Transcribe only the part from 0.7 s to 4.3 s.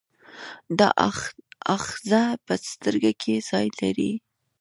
دا آخذه په سترګه کې ځای لري.